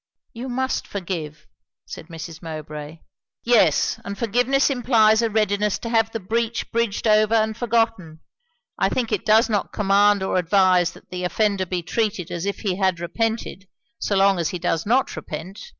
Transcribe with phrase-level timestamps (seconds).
[0.33, 1.45] "You must forgive,"
[1.85, 2.41] said Mrs.
[2.41, 3.01] Mowbray.
[3.43, 8.21] "Yes; and forgiveness implies a readiness to have the breach bridged over and forgotten.
[8.79, 12.61] I think it does not command or advise that the offender be treated as if
[12.61, 13.67] he had repented,
[13.99, 15.59] so long as he does not repent."